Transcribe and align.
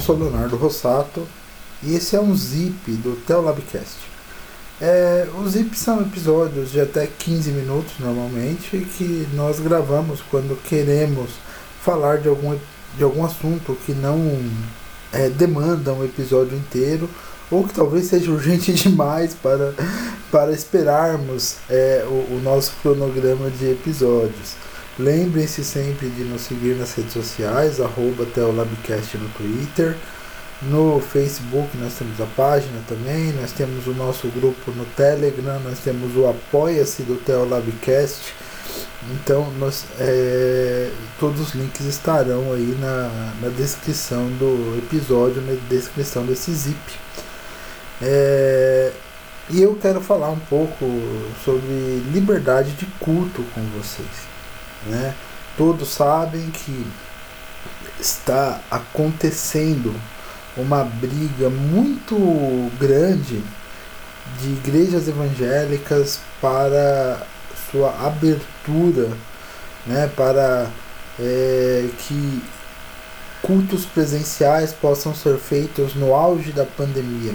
Eu 0.00 0.04
sou 0.04 0.16
Leonardo 0.16 0.56
Rossato 0.56 1.26
e 1.82 1.94
esse 1.94 2.16
é 2.16 2.20
um 2.20 2.34
zip 2.34 2.90
do 2.90 3.22
Teolabcast. 3.26 3.98
É, 4.80 5.28
os 5.38 5.52
zips 5.52 5.78
são 5.78 6.00
episódios 6.00 6.72
de 6.72 6.80
até 6.80 7.06
15 7.06 7.50
minutos 7.50 7.92
normalmente 7.98 8.78
que 8.96 9.28
nós 9.34 9.60
gravamos 9.60 10.22
quando 10.30 10.58
queremos 10.62 11.32
falar 11.84 12.16
de 12.16 12.30
algum, 12.30 12.56
de 12.96 13.04
algum 13.04 13.22
assunto 13.26 13.76
que 13.84 13.92
não 13.92 14.42
é, 15.12 15.28
demanda 15.28 15.92
um 15.92 16.02
episódio 16.02 16.56
inteiro 16.56 17.06
ou 17.50 17.68
que 17.68 17.74
talvez 17.74 18.06
seja 18.06 18.30
urgente 18.30 18.72
demais 18.82 19.34
para, 19.34 19.74
para 20.32 20.50
esperarmos 20.50 21.56
é, 21.68 22.06
o, 22.08 22.36
o 22.36 22.40
nosso 22.42 22.72
cronograma 22.80 23.50
de 23.50 23.72
episódios. 23.72 24.54
Lembrem-se 24.98 25.64
sempre 25.64 26.08
de 26.10 26.24
nos 26.24 26.42
seguir 26.42 26.74
nas 26.74 26.94
redes 26.94 27.12
sociais, 27.12 27.80
arroba 27.80 28.26
Teolabcast 28.26 29.16
no 29.16 29.28
Twitter. 29.30 29.96
No 30.62 31.00
Facebook 31.00 31.74
nós 31.78 31.94
temos 31.94 32.20
a 32.20 32.26
página 32.26 32.82
também, 32.86 33.32
nós 33.32 33.50
temos 33.52 33.86
o 33.86 33.94
nosso 33.94 34.28
grupo 34.28 34.70
no 34.72 34.84
Telegram, 34.84 35.58
nós 35.60 35.78
temos 35.78 36.14
o 36.16 36.28
Apoia-se 36.28 37.02
do 37.02 37.16
Teolabcast. 37.16 38.34
Então 39.14 39.50
nós, 39.58 39.86
é, 39.98 40.90
todos 41.18 41.40
os 41.40 41.54
links 41.54 41.86
estarão 41.86 42.52
aí 42.52 42.76
na, 42.78 43.32
na 43.40 43.48
descrição 43.48 44.26
do 44.38 44.76
episódio, 44.76 45.40
na 45.40 45.56
descrição 45.70 46.26
desse 46.26 46.52
zip. 46.52 46.78
É, 48.02 48.92
e 49.48 49.62
eu 49.62 49.74
quero 49.80 50.00
falar 50.00 50.28
um 50.28 50.38
pouco 50.38 50.84
sobre 51.42 52.02
liberdade 52.12 52.72
de 52.72 52.84
culto 53.00 53.42
com 53.54 53.62
vocês. 53.78 54.29
Né? 54.86 55.14
Todos 55.56 55.88
sabem 55.88 56.50
que 56.50 56.86
está 57.98 58.60
acontecendo 58.70 59.94
uma 60.56 60.84
briga 60.84 61.50
muito 61.50 62.16
grande 62.78 63.42
de 64.40 64.48
igrejas 64.48 65.08
evangélicas 65.08 66.20
para 66.40 67.22
sua 67.70 67.90
abertura, 68.06 69.10
né, 69.86 70.10
para 70.16 70.68
é, 71.18 71.88
que 71.98 72.42
cultos 73.42 73.84
presenciais 73.84 74.72
possam 74.72 75.14
ser 75.14 75.38
feitos 75.38 75.94
no 75.94 76.14
auge 76.14 76.52
da 76.52 76.64
pandemia. 76.64 77.34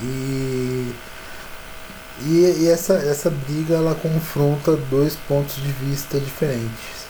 E 0.00 0.92
e, 2.22 2.62
e, 2.62 2.68
essa, 2.68 2.94
essa 2.94 3.30
briga 3.30 3.74
ela 3.74 3.94
confronta 3.94 4.76
dois 4.90 5.16
pontos 5.28 5.56
de 5.56 5.70
vista 5.72 6.18
diferentes. 6.18 7.06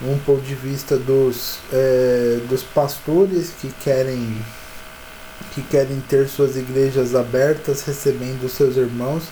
Um 0.00 0.18
ponto 0.18 0.42
de 0.42 0.54
vista 0.54 0.96
dos, 0.96 1.58
é, 1.72 2.40
dos 2.48 2.62
pastores 2.62 3.52
que 3.60 3.70
querem, 3.84 4.42
que 5.54 5.62
querem 5.62 6.00
ter 6.08 6.28
suas 6.28 6.56
igrejas 6.56 7.14
abertas, 7.14 7.82
recebendo 7.82 8.48
seus 8.48 8.76
irmãos, 8.76 9.24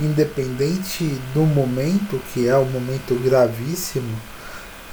independente 0.00 1.04
do 1.34 1.42
momento, 1.42 2.20
que 2.32 2.48
é 2.48 2.56
um 2.56 2.64
momento 2.64 3.14
gravíssimo. 3.22 4.18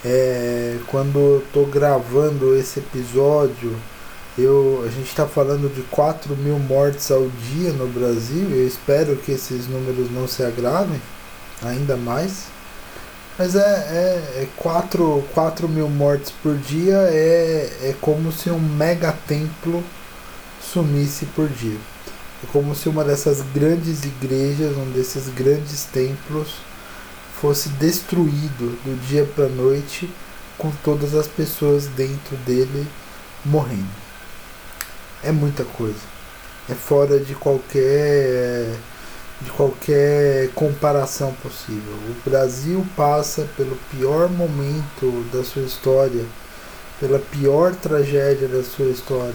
É, 0.04 0.78
quando 0.88 1.18
eu 1.18 1.44
estou 1.46 1.66
gravando 1.66 2.56
esse 2.56 2.80
episódio, 2.80 3.76
eu, 4.38 4.84
a 4.86 4.90
gente 4.90 5.08
está 5.08 5.26
falando 5.26 5.74
de 5.74 5.82
4 5.84 6.36
mil 6.36 6.60
mortes 6.60 7.10
ao 7.10 7.28
dia 7.30 7.72
no 7.72 7.88
Brasil. 7.88 8.50
Eu 8.52 8.68
espero 8.68 9.16
que 9.16 9.32
esses 9.32 9.68
números 9.68 10.12
não 10.12 10.28
se 10.28 10.44
agravem 10.44 11.02
ainda 11.64 11.96
mais. 11.96 12.48
Mas 13.38 13.56
é, 13.56 13.60
é, 13.60 14.42
é 14.44 14.48
4, 14.58 15.24
4 15.34 15.70
mil 15.70 15.90
mortes 15.90 16.32
por 16.44 16.58
dia 16.58 16.96
é, 17.10 17.80
é 17.82 17.96
como 18.02 18.32
se 18.32 18.50
um 18.50 18.60
mega 18.60 19.14
templo 19.26 19.82
sumisse 20.62 21.26
por 21.28 21.48
dia. 21.48 21.78
É 22.44 22.48
como 22.52 22.76
se 22.76 22.90
uma 22.90 23.06
dessas 23.06 23.42
grandes 23.54 24.04
igrejas, 24.04 24.76
um 24.76 24.92
desses 24.92 25.30
grandes 25.30 25.86
templos, 25.86 26.56
fosse 27.40 27.70
destruído 27.70 28.78
do 28.84 29.00
dia 29.08 29.26
para 29.26 29.48
noite, 29.48 30.10
com 30.58 30.72
todas 30.84 31.16
as 31.16 31.28
pessoas 31.28 31.88
dentro 31.88 32.36
dele 32.46 32.86
morrendo 33.46 34.05
é 35.24 35.32
muita 35.32 35.64
coisa. 35.64 36.00
É 36.70 36.74
fora 36.74 37.20
de 37.20 37.36
qualquer 37.36 38.76
de 39.42 39.52
qualquer 39.52 40.50
comparação 40.56 41.34
possível. 41.44 41.94
O 41.94 42.30
Brasil 42.30 42.86
passa 42.96 43.48
pelo 43.58 43.76
pior 43.92 44.30
momento 44.30 45.30
da 45.32 45.44
sua 45.44 45.64
história, 45.64 46.24
pela 47.00 47.20
pior 47.20 47.76
tragédia 47.76 48.48
da 48.48 48.64
sua 48.64 48.86
história. 48.86 49.34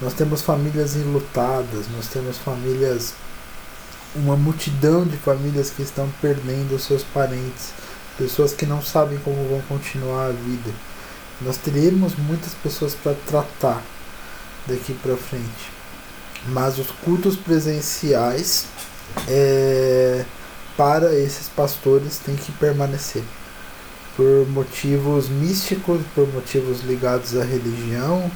Nós 0.00 0.12
temos 0.14 0.42
famílias 0.42 0.96
enlutadas, 0.96 1.86
nós 1.96 2.08
temos 2.08 2.36
famílias 2.38 3.14
uma 4.14 4.36
multidão 4.36 5.04
de 5.04 5.16
famílias 5.16 5.70
que 5.70 5.82
estão 5.82 6.08
perdendo 6.20 6.78
seus 6.78 7.02
parentes, 7.02 7.72
pessoas 8.18 8.52
que 8.52 8.66
não 8.66 8.82
sabem 8.82 9.18
como 9.20 9.48
vão 9.48 9.62
continuar 9.62 10.26
a 10.26 10.32
vida. 10.32 10.70
Nós 11.40 11.56
teremos 11.56 12.14
muitas 12.16 12.52
pessoas 12.54 12.94
para 12.94 13.14
tratar 13.26 13.82
daqui 14.66 14.94
para 14.94 15.16
frente. 15.16 15.70
Mas 16.46 16.78
os 16.78 16.90
cultos 16.90 17.36
presenciais 17.36 18.66
é, 19.28 20.24
para 20.76 21.14
esses 21.14 21.48
pastores 21.48 22.18
têm 22.18 22.34
que 22.36 22.50
permanecer 22.52 23.22
por 24.16 24.46
motivos 24.48 25.28
místicos, 25.28 26.00
por 26.14 26.28
motivos 26.32 26.82
ligados 26.82 27.36
à 27.36 27.44
religião, 27.44 28.30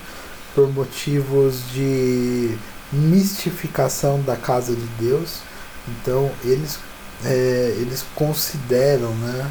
por 0.54 0.72
motivos 0.72 1.60
de 1.72 2.56
mistificação 2.92 4.22
da 4.22 4.36
casa 4.36 4.74
de 4.74 4.86
Deus. 4.98 5.40
Então 5.88 6.30
eles, 6.44 6.78
é, 7.24 7.76
eles 7.78 8.04
consideram 8.14 9.10
né, 9.16 9.50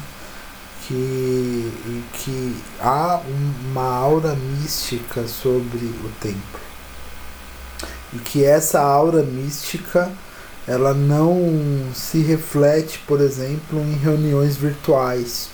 que, 0.86 1.72
que 2.14 2.56
há 2.80 3.20
uma 3.64 3.84
aura 3.84 4.34
mística 4.34 5.26
sobre 5.28 5.84
o 5.86 6.10
templo 6.20 6.65
e 8.12 8.18
que 8.18 8.44
essa 8.44 8.80
aura 8.80 9.22
mística 9.22 10.10
ela 10.66 10.92
não 10.92 11.38
se 11.94 12.18
reflete, 12.18 12.98
por 13.06 13.20
exemplo, 13.20 13.80
em 13.80 13.92
reuniões 13.92 14.56
virtuais. 14.56 15.48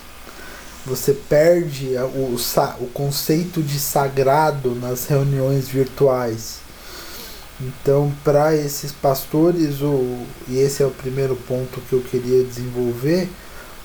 Você 0.85 1.13
perde 1.13 1.95
o, 1.97 2.35
o 2.35 2.87
conceito 2.93 3.61
de 3.61 3.79
sagrado 3.79 4.73
nas 4.75 5.05
reuniões 5.05 5.67
virtuais. 5.67 6.57
Então, 7.61 8.11
para 8.23 8.55
esses 8.55 8.91
pastores, 8.91 9.81
o, 9.81 10.25
e 10.47 10.57
esse 10.57 10.81
é 10.81 10.85
o 10.85 10.91
primeiro 10.91 11.35
ponto 11.35 11.79
que 11.81 11.93
eu 11.93 12.01
queria 12.01 12.43
desenvolver, 12.43 13.29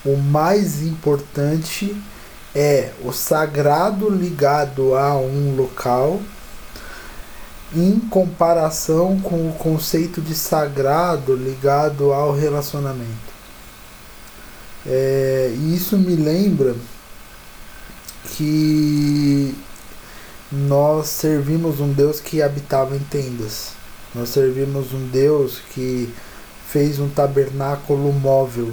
o 0.05 0.17
mais 0.17 0.83
importante 0.83 1.95
é 2.55 2.91
o 3.05 3.13
sagrado 3.13 4.09
ligado 4.09 4.95
a 4.97 5.15
um 5.17 5.55
local 5.55 6.21
em 7.75 7.99
comparação 7.99 9.21
com 9.21 9.49
o 9.49 9.53
conceito 9.53 10.21
de 10.21 10.35
sagrado 10.35 11.37
ligado 11.37 12.13
ao 12.13 12.33
relacionamento. 12.33 13.39
É, 14.87 15.53
isso 15.75 15.99
me 15.99 16.17
lembra 16.17 16.75
que 18.37 19.55
nós 20.51 21.09
servimos 21.09 21.79
um 21.81 21.93
Deus 21.93 22.21
que 22.21 22.41
habitava 22.41 22.97
em 22.97 23.01
tendas. 23.01 23.73
Nós 24.15 24.31
servimos 24.31 24.95
um 24.95 25.07
Deus 25.09 25.59
que 25.75 26.13
fez 26.69 26.99
um 26.99 27.09
tabernáculo 27.09 28.13
móvel. 28.13 28.73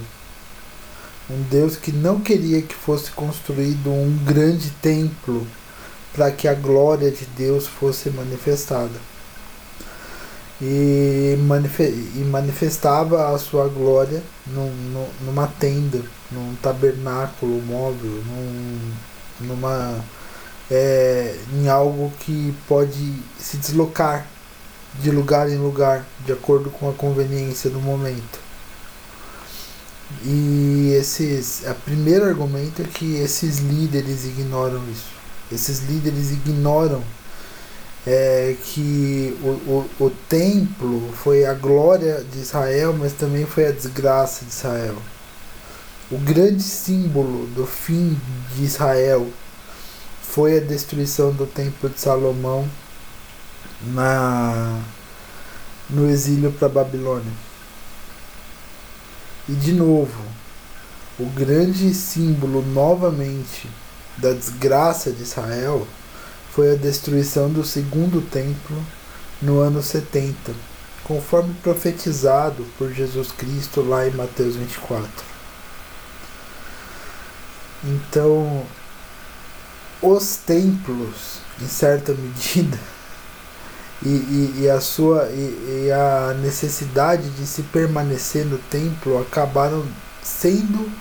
Um 1.30 1.42
Deus 1.50 1.76
que 1.76 1.92
não 1.92 2.22
queria 2.22 2.62
que 2.62 2.76
fosse 2.76 3.12
construído 3.12 3.92
um 3.92 4.18
grande 4.24 4.70
templo 4.82 5.46
para 6.16 6.32
que 6.32 6.48
a 6.48 6.54
glória 6.54 7.12
de 7.12 7.26
Deus 7.26 7.68
fosse 7.68 8.10
manifestada. 8.10 8.98
E, 10.62 11.38
manifestava 12.32 13.36
a 13.36 13.38
sua 13.38 13.68
glória 13.68 14.24
num, 14.48 15.08
numa 15.26 15.48
tenda, 15.48 16.02
num 16.32 16.56
tabernáculo 16.62 17.62
móvel, 17.62 18.24
num, 18.26 18.94
numa, 19.42 20.00
é, 20.72 21.36
em 21.54 21.68
algo 21.68 22.12
que 22.22 22.56
pode 22.70 23.22
se 23.38 23.58
deslocar 23.58 24.26
de 25.02 25.12
lugar 25.12 25.50
em 25.50 25.58
lugar, 25.58 26.06
de 26.26 26.32
acordo 26.32 26.70
com 26.70 26.90
a 26.90 26.94
conveniência 26.94 27.70
do 27.70 27.82
momento. 27.82 28.40
E 30.24 30.94
esses, 30.98 31.64
o 31.70 31.76
primeiro 31.84 32.24
argumento 32.24 32.82
é 32.82 32.86
que 32.86 33.18
esses 33.18 33.58
líderes 33.58 34.24
ignoram 34.24 34.82
isso. 34.90 35.25
Esses 35.52 35.82
líderes 35.82 36.32
ignoram 36.32 37.04
é, 38.06 38.56
que 38.64 39.38
o, 39.42 39.48
o, 39.48 40.06
o 40.06 40.10
templo 40.30 41.12
foi 41.14 41.46
a 41.46 41.54
glória 41.54 42.24
de 42.32 42.40
Israel, 42.40 42.96
mas 42.98 43.14
também 43.14 43.46
foi 43.46 43.68
a 43.68 43.72
desgraça 43.72 44.46
de 44.46 44.52
Israel. 44.52 44.96
O 46.12 46.18
grande 46.20 46.62
símbolo 46.62 47.48
do 47.48 47.66
fim 47.66 48.20
de 48.56 48.64
Israel 48.64 49.28
foi 50.22 50.58
a 50.58 50.62
destruição 50.62 51.32
do 51.32 51.48
Templo 51.48 51.90
de 51.90 52.00
Salomão 52.00 52.70
na 53.82 54.82
no 55.90 56.10
exílio 56.10 56.52
para 56.52 56.68
Babilônia. 56.68 57.32
E 59.48 59.54
de 59.54 59.72
novo, 59.72 60.24
o 61.20 61.26
grande 61.28 61.94
símbolo 61.94 62.64
novamente 62.64 63.70
da 64.18 64.32
desgraça 64.32 65.12
de 65.12 65.24
Israel 65.24 65.88
foi 66.54 66.72
a 66.72 66.76
destruição 66.76 67.50
do 67.50 67.66
segundo 67.66 68.22
templo 68.22 68.82
no 69.42 69.60
ano 69.60 69.84
70, 69.84 70.54
conforme 71.04 71.54
profetizado 71.56 72.66
por 72.78 72.94
Jesus 72.94 73.32
Cristo 73.32 73.82
lá 73.82 74.08
em 74.08 74.12
Mateus 74.12 74.56
24. 74.56 75.10
Então, 77.84 78.66
os 80.02 80.38
templos, 80.38 81.40
em 81.62 81.68
certa 81.68 82.14
medida, 82.16 82.80
e, 84.02 84.10
e, 84.10 84.54
e 84.62 84.70
a 84.70 84.80
sua 84.80 85.28
e, 85.30 85.86
e, 85.88 85.92
a 85.92 86.34
necessidade 86.42 87.30
de 87.32 87.46
se 87.46 87.64
permanecer 87.64 88.46
no 88.46 88.58
templo 88.58 89.20
acabaram 89.20 89.86
sendo 90.22 90.92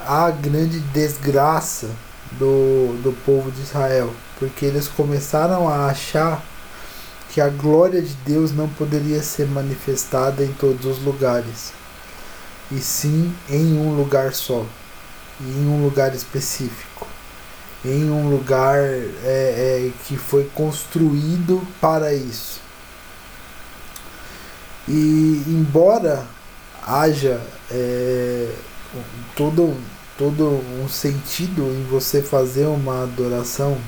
a 0.00 0.30
grande 0.30 0.80
desgraça 0.80 1.88
do, 2.32 3.00
do 3.02 3.12
povo 3.24 3.50
de 3.50 3.60
Israel, 3.62 4.12
porque 4.38 4.64
eles 4.64 4.88
começaram 4.88 5.68
a 5.68 5.86
achar 5.86 6.42
que 7.30 7.40
a 7.40 7.48
glória 7.48 8.02
de 8.02 8.14
Deus 8.24 8.52
não 8.52 8.68
poderia 8.68 9.22
ser 9.22 9.46
manifestada 9.46 10.44
em 10.44 10.52
todos 10.52 10.84
os 10.84 11.02
lugares, 11.02 11.72
e 12.70 12.78
sim 12.78 13.34
em 13.48 13.78
um 13.78 13.96
lugar 13.96 14.32
só, 14.34 14.64
em 15.40 15.66
um 15.66 15.82
lugar 15.84 16.14
específico 16.14 16.90
em 17.84 18.10
um 18.10 18.28
lugar 18.28 18.78
é, 18.78 19.08
é, 19.24 19.92
que 20.06 20.16
foi 20.16 20.44
construído 20.54 21.66
para 21.80 22.12
isso. 22.12 22.60
E 24.88 25.42
embora 25.46 26.26
haja 26.86 27.40
é, 27.70 28.52
todo, 29.36 29.76
todo 30.20 30.62
um 30.82 30.86
sentido 30.86 31.62
em 31.62 31.82
você 31.90 32.20
fazer 32.20 32.66
uma 32.66 33.04
adoração 33.04 33.78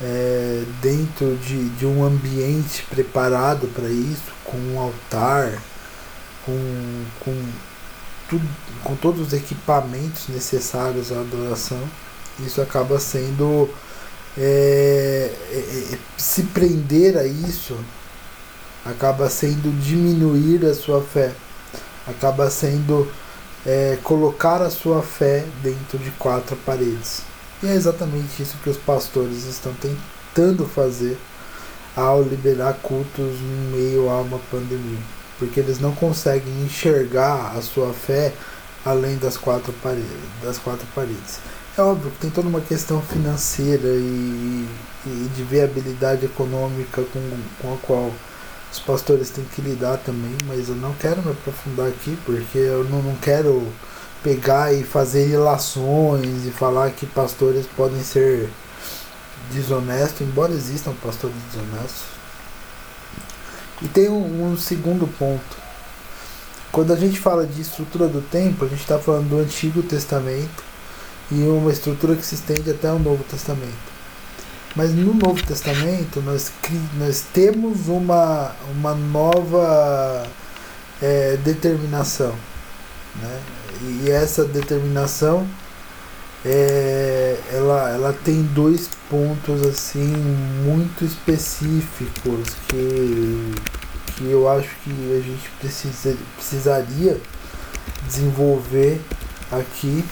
é, 0.00 0.64
dentro 0.80 1.36
de, 1.36 1.68
de 1.68 1.84
um 1.84 2.02
ambiente 2.02 2.82
preparado 2.88 3.68
para 3.74 3.90
isso, 3.90 4.32
com 4.42 4.56
um 4.56 4.80
altar, 4.80 5.52
com, 6.46 7.04
com, 7.20 7.44
tudo, 8.30 8.48
com 8.82 8.96
todos 8.96 9.26
os 9.26 9.32
equipamentos 9.34 10.28
necessários 10.28 11.12
à 11.12 11.20
adoração 11.20 11.78
isso 12.40 12.60
acaba 12.60 12.98
sendo. 12.98 13.68
É, 14.38 15.30
é, 15.50 15.94
é, 15.94 15.98
se 16.16 16.44
prender 16.44 17.18
a 17.18 17.26
isso 17.26 17.76
acaba 18.82 19.28
sendo 19.28 19.70
diminuir 19.78 20.64
a 20.64 20.74
sua 20.74 21.02
fé, 21.02 21.32
acaba 22.06 22.48
sendo 22.50 23.06
é, 23.66 23.98
colocar 24.02 24.60
a 24.60 24.70
sua 24.70 25.02
fé 25.02 25.44
dentro 25.62 25.98
de 25.98 26.10
quatro 26.12 26.56
paredes. 26.56 27.22
E 27.62 27.66
é 27.66 27.74
exatamente 27.74 28.42
isso 28.42 28.56
que 28.62 28.70
os 28.70 28.76
pastores 28.76 29.44
estão 29.44 29.72
tentando 29.74 30.66
fazer 30.66 31.16
ao 31.94 32.22
liberar 32.22 32.74
cultos 32.82 33.38
no 33.40 33.76
meio 33.76 34.08
a 34.08 34.20
uma 34.20 34.38
pandemia, 34.50 34.98
porque 35.38 35.60
eles 35.60 35.78
não 35.78 35.94
conseguem 35.94 36.64
enxergar 36.64 37.52
a 37.56 37.62
sua 37.62 37.92
fé 37.92 38.32
além 38.84 39.16
das 39.18 39.36
quatro 39.36 39.72
paredes. 39.74 40.10
Das 40.42 40.58
quatro 40.58 40.86
paredes. 40.94 41.38
É 41.76 41.80
óbvio 41.80 42.10
que 42.10 42.18
tem 42.18 42.30
toda 42.30 42.48
uma 42.48 42.60
questão 42.60 43.00
financeira 43.00 43.88
e, 43.88 44.66
e 45.06 45.30
de 45.34 45.42
viabilidade 45.42 46.26
econômica 46.26 47.02
com, 47.02 47.40
com 47.60 47.74
a 47.74 47.76
qual 47.78 48.10
os 48.72 48.78
pastores 48.78 49.28
têm 49.28 49.44
que 49.44 49.60
lidar 49.60 49.98
também, 49.98 50.34
mas 50.46 50.70
eu 50.70 50.74
não 50.74 50.94
quero 50.94 51.20
me 51.22 51.32
aprofundar 51.32 51.88
aqui 51.88 52.16
porque 52.24 52.56
eu 52.56 52.84
não, 52.84 53.02
não 53.02 53.16
quero 53.16 53.70
pegar 54.22 54.72
e 54.72 54.82
fazer 54.82 55.26
relações 55.26 56.46
e 56.46 56.50
falar 56.50 56.90
que 56.92 57.04
pastores 57.04 57.66
podem 57.76 58.02
ser 58.02 58.48
desonestos, 59.52 60.22
embora 60.22 60.52
existam 60.52 60.94
pastores 61.02 61.36
desonestos. 61.52 62.04
E 63.82 63.88
tem 63.88 64.08
um, 64.08 64.52
um 64.52 64.56
segundo 64.56 65.06
ponto. 65.18 65.62
Quando 66.70 66.94
a 66.94 66.96
gente 66.96 67.20
fala 67.20 67.46
de 67.46 67.60
estrutura 67.60 68.08
do 68.08 68.22
tempo, 68.22 68.64
a 68.64 68.68
gente 68.68 68.80
está 68.80 68.98
falando 68.98 69.28
do 69.28 69.38
Antigo 69.38 69.82
Testamento 69.82 70.64
e 71.30 71.42
uma 71.42 71.70
estrutura 71.70 72.16
que 72.16 72.24
se 72.24 72.36
estende 72.36 72.70
até 72.70 72.90
o 72.90 72.98
Novo 72.98 73.22
Testamento. 73.24 73.91
Mas 74.74 74.94
no 74.94 75.12
Novo 75.14 75.44
Testamento 75.44 76.20
nós, 76.22 76.50
nós 76.98 77.24
temos 77.32 77.88
uma, 77.88 78.52
uma 78.74 78.94
nova 78.94 80.26
é, 81.00 81.36
determinação. 81.36 82.34
Né? 83.16 83.40
E 84.04 84.10
essa 84.10 84.44
determinação 84.44 85.46
é, 86.44 87.38
ela, 87.52 87.90
ela 87.90 88.12
tem 88.12 88.42
dois 88.42 88.88
pontos 89.08 89.62
assim 89.62 90.06
muito 90.64 91.04
específicos 91.04 92.48
que, 92.68 93.54
que 94.16 94.30
eu 94.30 94.48
acho 94.48 94.68
que 94.82 94.90
a 94.90 95.20
gente 95.20 95.48
precisa, 95.60 96.16
precisaria 96.36 97.20
desenvolver 98.06 99.00
aqui 99.50 100.04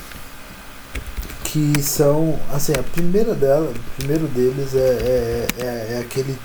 que 1.53 1.83
são, 1.83 2.39
assim, 2.53 2.73
a 2.79 2.83
primeira 2.83 3.35
dela, 3.35 3.71
o 3.71 3.97
primeiro 3.97 4.29
deles 4.29 4.73
é, 4.73 4.79
é, 4.79 5.47
é, 5.59 5.95
é 5.95 5.99
aquele 6.01 6.39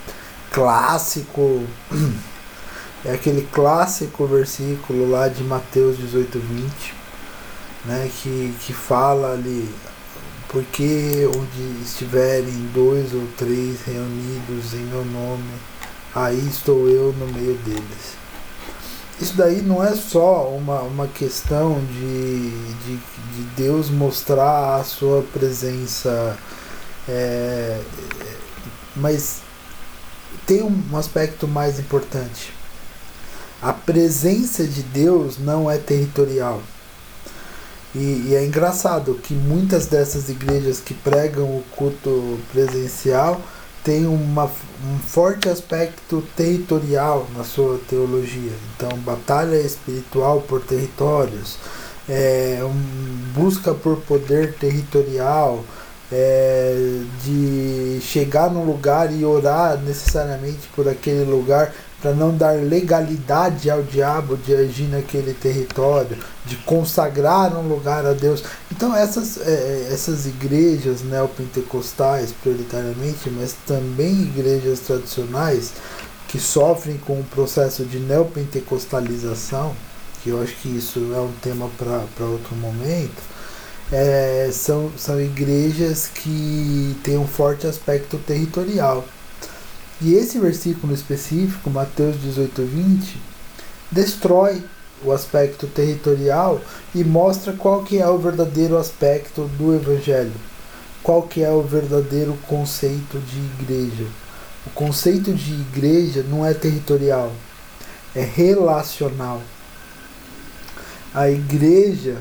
clássico, 0.51 1.63
é 3.05 3.11
aquele 3.13 3.43
clássico 3.51 4.25
versículo 4.25 5.07
lá 5.07 5.27
de 5.27 5.43
Mateus 5.43 5.95
18, 5.97 6.39
20, 6.39 6.93
né, 7.85 8.09
que, 8.19 8.55
que 8.61 8.73
fala 8.73 9.33
ali, 9.33 9.69
porque 10.49 11.29
onde 11.37 11.83
estiverem 11.83 12.69
dois 12.73 13.13
ou 13.13 13.27
três 13.37 13.81
reunidos 13.85 14.73
em 14.73 14.85
meu 14.85 15.05
nome, 15.05 15.51
aí 16.15 16.47
estou 16.47 16.89
eu 16.89 17.13
no 17.13 17.27
meio 17.27 17.55
deles 17.59 18.24
isso 19.19 19.35
daí 19.37 19.61
não 19.61 19.83
é 19.83 19.95
só 19.95 20.49
uma, 20.49 20.81
uma 20.81 21.07
questão 21.07 21.79
de, 21.85 22.49
de, 22.49 22.97
de 22.97 23.43
Deus 23.55 23.89
mostrar 23.89 24.75
a 24.75 24.83
sua 24.83 25.23
presença, 25.33 26.37
é, 27.07 27.79
mas 28.95 29.41
tem 30.45 30.61
um 30.61 30.97
aspecto 30.97 31.47
mais 31.47 31.79
importante. 31.79 32.53
A 33.61 33.71
presença 33.71 34.65
de 34.65 34.83
Deus 34.83 35.37
não 35.39 35.71
é 35.71 35.77
territorial. 35.77 36.61
E, 37.95 38.27
e, 38.27 38.35
é 38.35 38.45
engraçado 38.45 39.15
que 39.23 39.33
muitas 39.33 39.85
dessas 39.85 40.27
igrejas 40.27 40.81
que 40.81 40.93
pregam 40.93 41.45
o 41.45 41.63
culto 41.71 42.37
presencial 42.51 43.41
tem 43.85 44.07
uma, 44.07 44.45
um 44.45 44.97
forte 44.97 45.47
aspecto 45.47 46.23
territorial 46.35 47.27
na 47.37 47.43
sua 47.43 47.79
teologia. 47.87 48.51
Então, 48.75 48.89
batalha 48.97 49.57
espiritual 49.57 50.41
por 50.41 50.61
territórios, 50.61 51.59
é, 52.09 52.59
um, 52.63 53.33
busca 53.39 53.75
por 53.75 53.97
poder 53.97 54.55
territorial, 54.55 55.63
é, 56.11 57.01
de 57.23 57.99
chegar 58.01 58.49
num 58.49 58.65
lugar 58.65 59.13
e 59.13 59.23
orar 59.23 59.77
necessariamente 59.77 60.67
por 60.75 60.87
aquele 60.89 61.23
lugar 61.23 61.73
para 62.01 62.11
não 62.13 62.35
dar 62.35 62.55
legalidade 62.55 63.69
ao 63.69 63.81
diabo 63.81 64.35
de 64.35 64.53
agir 64.55 64.87
naquele 64.87 65.33
território, 65.33 66.17
de 66.45 66.55
consagrar 66.57 67.57
um 67.57 67.67
lugar 67.67 68.05
a 68.05 68.13
Deus. 68.13 68.43
Então 68.71 68.95
essas, 68.95 69.37
é, 69.37 69.49
é, 69.49 69.89
essas 69.91 70.25
igrejas 70.25 71.01
neopentecostais 71.01 72.31
prioritariamente, 72.31 73.29
mas 73.29 73.55
também 73.65 74.23
igrejas 74.23 74.79
tradicionais 74.81 75.73
que 76.27 76.39
sofrem 76.39 76.97
com 76.97 77.19
o 77.19 77.23
processo 77.23 77.83
de 77.85 77.99
neopentecostalização, 77.99 79.75
que 80.21 80.29
eu 80.29 80.41
acho 80.41 80.55
que 80.57 80.69
isso 80.69 80.99
é 81.13 81.19
um 81.19 81.31
tema 81.41 81.69
para 81.77 82.25
outro 82.25 82.55
momento, 82.55 83.21
é, 83.91 84.49
são, 84.51 84.91
são 84.97 85.21
igrejas 85.21 86.07
que 86.07 86.95
têm 87.03 87.17
um 87.17 87.27
forte 87.27 87.67
aspecto 87.67 88.17
territorial. 88.17 89.05
E 90.01 90.13
esse 90.13 90.39
versículo 90.39 90.93
específico, 90.93 91.69
Mateus 91.69 92.19
18, 92.19 92.63
20, 92.63 93.17
destrói 93.91 94.63
o 95.03 95.11
aspecto 95.11 95.67
territorial 95.67 96.59
e 96.93 97.03
mostra 97.03 97.53
qual 97.53 97.83
que 97.83 97.99
é 97.99 98.07
o 98.07 98.17
verdadeiro 98.17 98.77
aspecto 98.77 99.49
do 99.57 99.75
evangelho. 99.75 100.33
Qual 101.03 101.23
que 101.23 101.43
é 101.43 101.49
o 101.51 101.61
verdadeiro 101.61 102.37
conceito 102.47 103.19
de 103.19 103.37
igreja. 103.61 104.05
O 104.65 104.69
conceito 104.71 105.33
de 105.33 105.53
igreja 105.53 106.23
não 106.27 106.45
é 106.45 106.53
territorial, 106.53 107.31
é 108.15 108.23
relacional. 108.23 109.41
A 111.13 111.29
igreja 111.29 112.17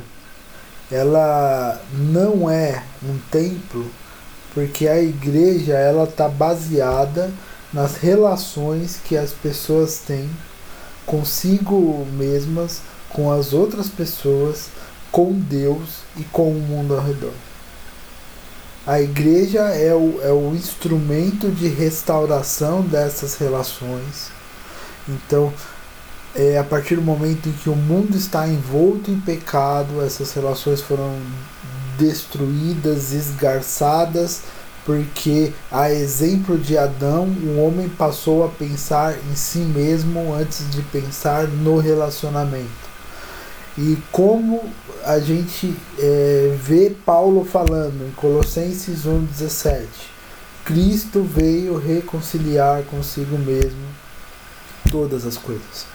ela 0.90 1.81
não 1.93 2.49
é 2.49 2.83
um 3.02 3.19
templo 3.31 3.90
Porque 4.54 4.87
a 4.87 5.02
igreja 5.02 5.73
ela 5.73 6.04
está 6.04 6.28
baseada 6.28 7.28
nas 7.73 7.97
relações 7.97 9.00
que 9.04 9.16
as 9.16 9.33
pessoas 9.33 9.99
têm 9.99 10.31
consigo 11.06 12.06
mesmas, 12.12 12.80
com 13.11 13.30
as 13.32 13.52
outras 13.52 13.88
pessoas, 13.88 14.68
com 15.11 15.32
Deus 15.32 16.00
e 16.16 16.25
com 16.25 16.50
o 16.50 16.61
mundo 16.61 16.94
ao 16.94 17.04
redor. 17.04 17.32
A 18.87 19.00
igreja 19.00 19.61
é 19.61 19.94
o, 19.94 20.20
é 20.23 20.32
o 20.32 20.54
instrumento 20.54 21.50
de 21.50 21.68
restauração 21.68 22.82
dessas 22.82 23.37
relações. 23.37 24.30
Então, 25.08 25.52
é, 26.34 26.58
a 26.58 26.64
partir 26.64 26.96
do 26.96 27.02
momento 27.02 27.49
em 27.49 27.52
que 27.52 27.70
o 27.70 27.76
mundo 27.76 28.16
está 28.16 28.46
envolto 28.46 29.11
em 29.11 29.20
pecado, 29.20 30.02
essas 30.02 30.32
relações 30.32 30.80
foram 30.80 31.16
destruídas, 31.96 33.12
esgarçadas, 33.12 34.42
porque, 34.84 35.52
a 35.70 35.90
exemplo 35.90 36.58
de 36.58 36.76
Adão, 36.76 37.24
o 37.24 37.58
homem 37.58 37.88
passou 37.88 38.44
a 38.44 38.48
pensar 38.48 39.16
em 39.30 39.34
si 39.34 39.60
mesmo 39.60 40.34
antes 40.34 40.70
de 40.70 40.82
pensar 40.82 41.48
no 41.48 41.78
relacionamento. 41.78 42.84
E 43.78 43.96
como 44.12 44.62
a 45.04 45.18
gente 45.18 45.74
é, 45.98 46.56
vê 46.60 46.94
Paulo 47.04 47.44
falando 47.44 48.06
em 48.06 48.10
Colossenses 48.12 49.04
1,17: 49.04 49.86
Cristo 50.64 51.22
veio 51.22 51.78
reconciliar 51.78 52.82
consigo 52.84 53.38
mesmo 53.38 53.86
todas 54.90 55.26
as 55.26 55.36
coisas. 55.38 55.86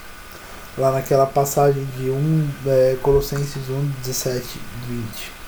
Lá 0.77 0.91
naquela 0.91 1.25
passagem 1.25 1.85
de 1.97 2.09
1, 2.09 2.49
é, 2.65 2.97
Colossenses 3.01 3.69
1, 3.69 3.91
17 4.03 4.59
20. 4.87 5.38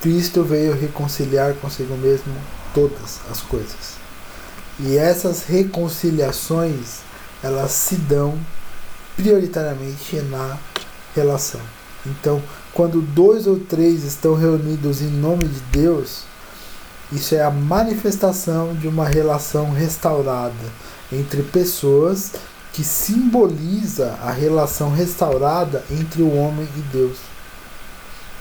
Cristo 0.00 0.44
veio 0.44 0.74
reconciliar 0.74 1.54
consigo 1.54 1.96
mesmo 1.96 2.34
todas 2.72 3.20
as 3.30 3.40
coisas. 3.40 3.98
E 4.78 4.96
essas 4.96 5.42
reconciliações, 5.42 7.00
elas 7.42 7.72
se 7.72 7.96
dão 7.96 8.38
prioritariamente 9.16 10.16
na 10.30 10.56
relação. 11.14 11.60
Então, 12.06 12.40
quando 12.72 13.02
dois 13.02 13.48
ou 13.48 13.58
três 13.58 14.04
estão 14.04 14.34
reunidos 14.34 15.02
em 15.02 15.10
nome 15.10 15.44
de 15.46 15.60
Deus, 15.72 16.22
isso 17.10 17.34
é 17.34 17.42
a 17.42 17.50
manifestação 17.50 18.74
de 18.74 18.86
uma 18.86 19.08
relação 19.08 19.72
restaurada 19.72 20.54
entre 21.12 21.42
pessoas 21.42 22.32
que 22.72 22.84
simboliza 22.84 24.16
a 24.22 24.30
relação 24.30 24.92
restaurada 24.92 25.84
entre 25.90 26.22
o 26.22 26.32
homem 26.32 26.68
e 26.76 26.80
Deus. 26.92 27.16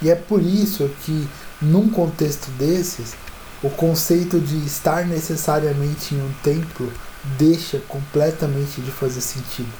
E 0.01 0.11
é 0.11 0.15
por 0.15 0.43
isso 0.43 0.87
que 1.03 1.27
num 1.61 1.89
contexto 1.89 2.49
desses, 2.51 3.15
o 3.63 3.69
conceito 3.69 4.39
de 4.39 4.57
estar 4.65 5.05
necessariamente 5.05 6.13
em 6.13 6.21
um 6.21 6.31
templo 6.43 6.91
deixa 7.37 7.79
completamente 7.87 8.81
de 8.81 8.91
fazer 8.91 9.21
sentido. 9.21 9.71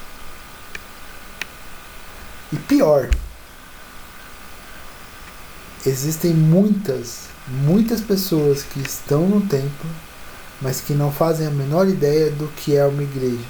E 2.52 2.56
pior, 2.56 3.10
existem 5.86 6.34
muitas, 6.34 7.28
muitas 7.48 8.02
pessoas 8.02 8.64
que 8.64 8.80
estão 8.80 9.28
no 9.28 9.42
templo, 9.42 9.90
mas 10.60 10.82
que 10.82 10.94
não 10.94 11.12
fazem 11.12 11.46
a 11.46 11.52
menor 11.52 11.88
ideia 11.88 12.32
do 12.32 12.48
que 12.48 12.76
é 12.76 12.86
uma 12.86 13.04
igreja, 13.04 13.46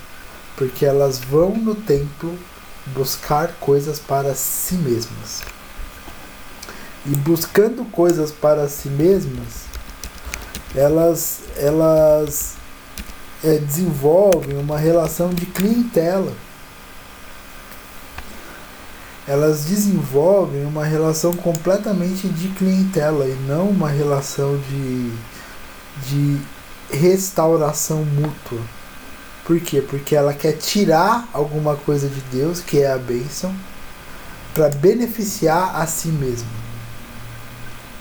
porque 0.58 0.86
elas 0.86 1.20
vão 1.20 1.56
no 1.56 1.76
templo 1.76 2.38
buscar 2.88 3.54
coisas 3.60 4.00
para 4.00 4.36
si 4.36 4.76
mesmas 4.76 5.42
e 7.10 7.16
buscando 7.16 7.86
coisas 7.86 8.32
para 8.32 8.68
si 8.68 8.90
mesmas, 8.90 9.66
elas, 10.76 11.40
elas 11.56 12.56
é, 13.44 13.58
desenvolvem 13.60 14.58
uma 14.58 14.78
relação 14.78 15.30
de 15.30 15.46
clientela. 15.46 16.34
Elas 19.26 19.66
desenvolvem 19.66 20.66
uma 20.66 20.86
relação 20.86 21.34
completamente 21.34 22.28
de 22.28 22.50
clientela 22.50 23.26
e 23.26 23.36
não 23.48 23.70
uma 23.70 23.90
relação 23.90 24.58
de, 24.70 25.12
de 26.08 26.42
restauração 26.92 28.04
mútua. 28.04 28.60
Por 29.46 29.60
quê? 29.62 29.82
Porque 29.82 30.16
ela 30.16 30.34
quer 30.34 30.54
tirar 30.54 31.30
alguma 31.34 31.76
coisa 31.76 32.08
de 32.10 32.20
Deus, 32.32 32.60
que 32.60 32.80
é 32.80 32.92
a 32.92 32.98
bênção, 32.98 33.54
para 34.54 34.70
beneficiar 34.70 35.76
a 35.76 35.86
si 35.86 36.10
mesma 36.10 36.67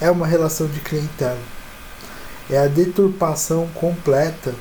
é 0.01 0.11
uma 0.11 0.27
relação 0.27 0.67
de 0.67 0.81
clientela. 0.81 1.39
É 2.51 2.59
a 2.59 2.67
deturpação 2.67 3.67
completa 3.75 4.55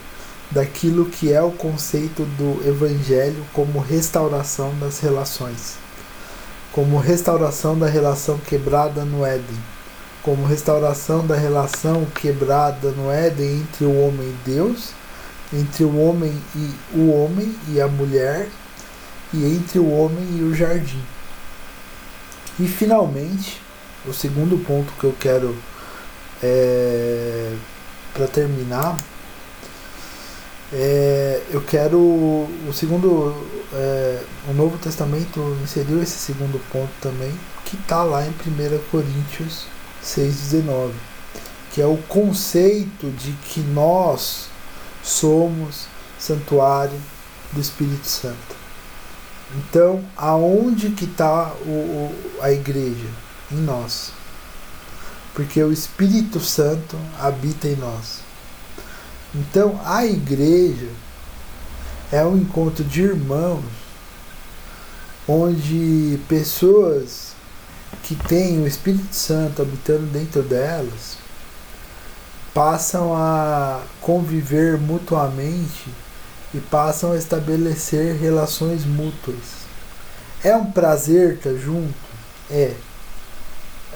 daquilo 0.51 1.05
que 1.05 1.31
é 1.31 1.41
o 1.41 1.51
conceito 1.51 2.23
do 2.23 2.67
evangelho 2.67 3.45
como 3.53 3.79
restauração 3.79 4.73
das 4.79 4.99
relações, 4.99 5.75
como 6.71 6.97
restauração 6.97 7.77
da 7.77 7.87
relação 7.87 8.37
quebrada 8.37 9.03
no 9.03 9.25
Éden, 9.25 9.57
como 10.23 10.45
restauração 10.45 11.25
da 11.25 11.35
relação 11.35 12.05
quebrada 12.05 12.91
no 12.91 13.11
Éden 13.11 13.61
entre 13.61 13.85
o 13.85 13.99
homem 14.01 14.29
e 14.29 14.49
Deus, 14.49 14.89
entre 15.53 15.83
o 15.83 15.97
homem 15.97 16.33
e 16.55 16.73
o 16.93 17.11
homem 17.11 17.55
e 17.69 17.79
a 17.79 17.87
mulher 17.87 18.47
e 19.33 19.45
entre 19.45 19.79
o 19.79 19.89
homem 19.89 20.37
e 20.37 20.41
o 20.41 20.55
jardim. 20.55 21.03
E 22.59 22.67
finalmente, 22.67 23.61
o 24.07 24.13
segundo 24.13 24.57
ponto 24.65 24.93
que 24.93 25.03
eu 25.03 25.15
quero 25.19 25.55
é, 26.41 27.53
para 28.13 28.27
terminar 28.27 28.97
é, 30.73 31.41
eu 31.51 31.61
quero 31.61 31.97
o 31.99 32.71
segundo 32.73 33.35
é, 33.73 34.21
o 34.49 34.53
Novo 34.53 34.77
Testamento 34.77 35.57
inseriu 35.63 36.01
esse 36.01 36.17
segundo 36.17 36.59
ponto 36.71 36.91
também 37.01 37.31
que 37.65 37.75
está 37.75 38.03
lá 38.03 38.25
em 38.25 38.29
1 38.29 38.33
Coríntios 38.91 39.65
6,19 40.03 40.91
que 41.71 41.81
é 41.81 41.85
o 41.85 41.97
conceito 41.97 43.09
de 43.11 43.31
que 43.49 43.59
nós 43.59 44.47
somos 45.03 45.87
santuário 46.17 46.97
do 47.51 47.59
Espírito 47.59 48.07
Santo. 48.07 48.55
Então 49.55 50.03
aonde 50.17 50.89
que 50.91 51.05
está 51.05 51.53
a 52.41 52.51
igreja 52.51 53.24
em 53.51 53.57
nós. 53.57 54.11
Porque 55.33 55.61
o 55.63 55.71
Espírito 55.71 56.39
Santo 56.39 56.97
habita 57.19 57.67
em 57.67 57.75
nós. 57.75 58.19
Então, 59.33 59.79
a 59.83 60.05
igreja 60.05 60.89
é 62.11 62.23
um 62.23 62.37
encontro 62.37 62.83
de 62.83 63.01
irmãos 63.01 63.63
onde 65.27 66.19
pessoas 66.29 67.33
que 68.03 68.15
têm 68.15 68.61
o 68.61 68.67
Espírito 68.67 69.13
Santo 69.13 69.61
habitando 69.61 70.05
dentro 70.05 70.43
delas 70.43 71.17
passam 72.53 73.13
a 73.13 73.81
conviver 73.99 74.77
mutuamente 74.77 75.89
e 76.53 76.59
passam 76.59 77.11
a 77.11 77.17
estabelecer 77.17 78.15
relações 78.15 78.85
mútuas. 78.85 79.65
É 80.41 80.55
um 80.55 80.71
prazer 80.71 81.33
estar 81.33 81.53
junto? 81.55 81.93
É. 82.49 82.73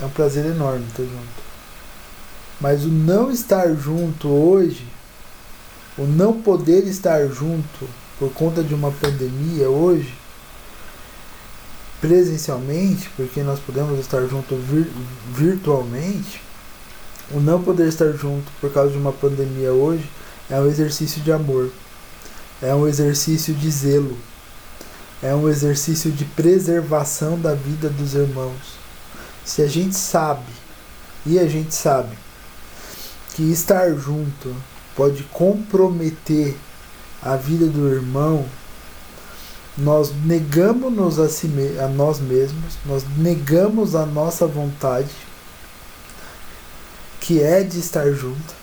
É 0.01 0.05
um 0.05 0.09
prazer 0.09 0.45
enorme 0.45 0.85
estar 0.87 1.03
junto. 1.03 1.49
Mas 2.61 2.83
o 2.85 2.87
não 2.87 3.29
estar 3.29 3.73
junto 3.75 4.29
hoje, 4.29 4.87
o 5.97 6.03
não 6.03 6.41
poder 6.41 6.87
estar 6.87 7.27
junto 7.27 7.87
por 8.17 8.31
conta 8.33 8.63
de 8.63 8.73
uma 8.73 8.91
pandemia 8.91 9.69
hoje, 9.69 10.13
presencialmente, 11.99 13.09
porque 13.17 13.43
nós 13.43 13.59
podemos 13.59 13.99
estar 13.99 14.25
junto 14.25 14.55
vir, 14.55 14.89
virtualmente, 15.33 16.41
o 17.31 17.39
não 17.39 17.61
poder 17.61 17.87
estar 17.87 18.11
junto 18.13 18.49
por 18.61 18.71
causa 18.71 18.91
de 18.91 18.97
uma 18.97 19.11
pandemia 19.11 19.71
hoje 19.71 20.09
é 20.49 20.59
um 20.59 20.65
exercício 20.65 21.21
de 21.21 21.31
amor, 21.31 21.69
é 22.61 22.73
um 22.73 22.87
exercício 22.87 23.53
de 23.53 23.69
zelo, 23.69 24.17
é 25.21 25.35
um 25.35 25.47
exercício 25.47 26.09
de 26.09 26.23
preservação 26.25 27.39
da 27.39 27.53
vida 27.53 27.89
dos 27.89 28.13
irmãos 28.15 28.79
se 29.49 29.63
a 29.63 29.67
gente 29.67 29.95
sabe, 29.95 30.45
e 31.25 31.39
a 31.39 31.47
gente 31.47 31.73
sabe, 31.73 32.15
que 33.33 33.51
estar 33.51 33.91
junto 33.95 34.55
pode 34.95 35.23
comprometer 35.23 36.55
a 37.19 37.35
vida 37.35 37.65
do 37.65 37.91
irmão, 37.91 38.45
nós 39.75 40.13
negamos-nos 40.23 41.17
a, 41.17 41.27
si, 41.27 41.49
a 41.83 41.87
nós 41.87 42.19
mesmos, 42.19 42.75
nós 42.85 43.03
negamos 43.17 43.95
a 43.95 44.05
nossa 44.05 44.45
vontade, 44.45 45.09
que 47.19 47.41
é 47.41 47.63
de 47.63 47.79
estar 47.79 48.11
junto, 48.11 48.53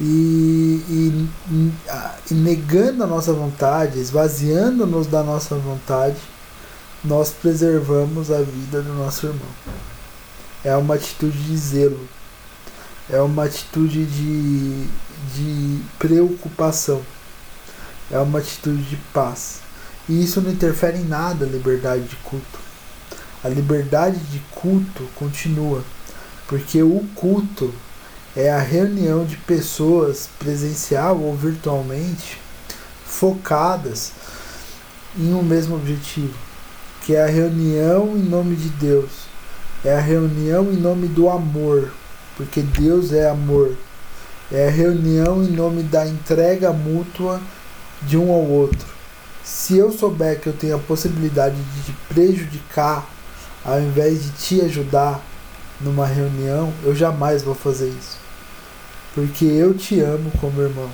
e, 0.00 0.82
e, 0.88 1.28
e 2.28 2.34
negando 2.34 3.04
a 3.04 3.06
nossa 3.06 3.32
vontade, 3.32 4.00
esvaziando-nos 4.00 5.06
da 5.06 5.22
nossa 5.22 5.54
vontade, 5.54 6.18
nós 7.04 7.30
preservamos 7.30 8.30
a 8.30 8.38
vida 8.38 8.82
do 8.82 8.92
nosso 8.94 9.26
irmão. 9.26 9.48
É 10.64 10.76
uma 10.76 10.94
atitude 10.96 11.38
de 11.38 11.56
zelo. 11.56 12.08
é 13.10 13.20
uma 13.22 13.44
atitude 13.44 14.04
de, 14.04 14.86
de 15.34 15.80
preocupação, 15.98 17.02
é 18.10 18.18
uma 18.18 18.38
atitude 18.38 18.82
de 18.82 18.96
paz. 19.14 19.60
E 20.08 20.22
isso 20.22 20.40
não 20.40 20.50
interfere 20.50 20.98
em 20.98 21.04
nada 21.04 21.44
a 21.44 21.48
liberdade 21.48 22.02
de 22.04 22.16
culto. 22.16 22.58
A 23.42 23.48
liberdade 23.48 24.18
de 24.18 24.40
culto 24.50 25.08
continua, 25.14 25.82
porque 26.46 26.82
o 26.82 27.06
culto 27.14 27.72
é 28.36 28.50
a 28.50 28.58
reunião 28.58 29.24
de 29.24 29.36
pessoas 29.36 30.28
presencial 30.38 31.18
ou 31.18 31.34
virtualmente 31.36 32.38
focadas 33.06 34.12
em 35.16 35.32
um 35.32 35.42
mesmo 35.42 35.76
objetivo, 35.76 36.34
que 37.08 37.16
é 37.16 37.22
a 37.22 37.26
reunião 37.26 38.18
em 38.18 38.20
nome 38.20 38.54
de 38.54 38.68
Deus, 38.68 39.08
é 39.82 39.94
a 39.94 39.98
reunião 39.98 40.70
em 40.70 40.76
nome 40.76 41.08
do 41.08 41.30
amor, 41.30 41.90
porque 42.36 42.60
Deus 42.60 43.14
é 43.14 43.30
amor, 43.30 43.74
é 44.52 44.68
a 44.68 44.70
reunião 44.70 45.42
em 45.42 45.48
nome 45.48 45.82
da 45.82 46.06
entrega 46.06 46.70
mútua 46.70 47.40
de 48.02 48.18
um 48.18 48.30
ao 48.30 48.42
outro. 48.42 48.86
Se 49.42 49.78
eu 49.78 49.90
souber 49.90 50.38
que 50.38 50.48
eu 50.48 50.52
tenho 50.52 50.76
a 50.76 50.80
possibilidade 50.80 51.56
de 51.56 51.82
te 51.84 51.96
prejudicar, 52.10 53.08
ao 53.64 53.80
invés 53.80 54.24
de 54.24 54.30
te 54.32 54.60
ajudar 54.60 55.18
numa 55.80 56.04
reunião, 56.04 56.70
eu 56.84 56.94
jamais 56.94 57.42
vou 57.42 57.54
fazer 57.54 57.88
isso 57.88 58.18
porque 59.14 59.46
eu 59.46 59.72
te 59.72 59.98
amo 60.00 60.30
como 60.38 60.60
irmão. 60.60 60.90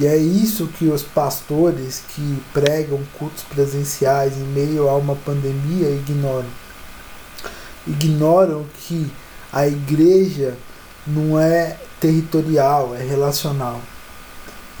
E 0.00 0.06
é 0.06 0.16
isso 0.16 0.66
que 0.66 0.86
os 0.86 1.02
pastores 1.02 2.02
que 2.08 2.42
pregam 2.54 2.98
cultos 3.18 3.42
presenciais 3.42 4.34
em 4.34 4.44
meio 4.44 4.88
a 4.88 4.96
uma 4.96 5.14
pandemia 5.14 5.90
ignoram. 5.90 6.48
Ignoram 7.86 8.64
que 8.78 9.12
a 9.52 9.66
igreja 9.66 10.56
não 11.06 11.38
é 11.38 11.78
territorial, 12.00 12.94
é 12.94 13.02
relacional. 13.02 13.78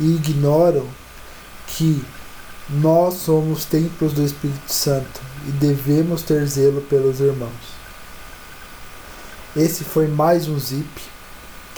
E 0.00 0.14
ignoram 0.14 0.86
que 1.66 2.02
nós 2.70 3.16
somos 3.16 3.66
templos 3.66 4.14
do 4.14 4.24
Espírito 4.24 4.72
Santo 4.72 5.20
e 5.46 5.50
devemos 5.50 6.22
ter 6.22 6.46
zelo 6.46 6.80
pelos 6.80 7.20
irmãos. 7.20 7.50
Esse 9.54 9.84
foi 9.84 10.08
mais 10.08 10.48
um 10.48 10.58
Zip. 10.58 10.88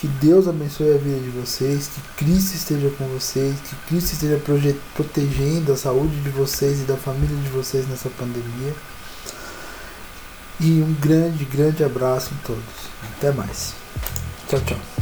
Que 0.03 0.09
Deus 0.09 0.49
abençoe 0.49 0.97
a 0.97 0.99
vida 0.99 1.21
de 1.21 1.29
vocês, 1.29 1.87
que 1.87 2.25
Cristo 2.25 2.57
esteja 2.57 2.91
com 2.99 3.07
vocês, 3.07 3.55
que 3.61 3.77
Cristo 3.87 4.15
esteja 4.15 4.37
protegendo 4.97 5.73
a 5.73 5.77
saúde 5.77 6.21
de 6.23 6.29
vocês 6.31 6.81
e 6.81 6.83
da 6.83 6.97
família 6.97 7.37
de 7.37 7.49
vocês 7.51 7.87
nessa 7.87 8.11
pandemia. 8.11 8.75
E 10.59 10.83
um 10.83 10.93
grande, 10.95 11.45
grande 11.45 11.85
abraço 11.85 12.33
a 12.35 12.47
todos. 12.49 12.65
Até 13.17 13.31
mais. 13.31 13.75
Tchau, 14.49 14.61
tchau. 14.67 15.02